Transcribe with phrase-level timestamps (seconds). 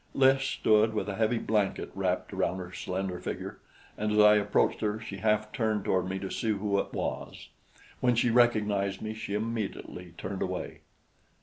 [0.15, 3.59] Lys stood with a heavy blanket wrapped around her slender figure,
[3.95, 7.49] and as I approached her, she half turned toward me to see who it was.
[7.99, 10.79] When she recognized me, she immediately turned away.